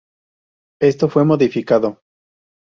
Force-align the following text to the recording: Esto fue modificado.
Esto 0.81 1.09
fue 1.09 1.25
modificado. 1.25 2.01